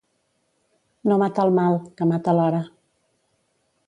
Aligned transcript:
No 1.11 1.17
mata 1.23 1.45
el 1.49 1.53
mal, 1.59 1.77
que 1.99 2.07
mata 2.13 2.35
l'hora. 2.39 2.63